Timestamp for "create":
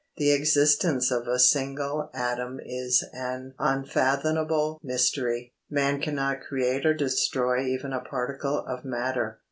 6.41-6.87